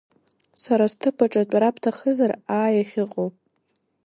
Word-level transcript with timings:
Сара 0.61 0.85
сҭыԥаҿы 0.91 1.39
атәара 1.43 1.75
бҭахызар, 1.75 2.31
аа, 2.59 2.69
иахьыҟоу! 2.77 3.29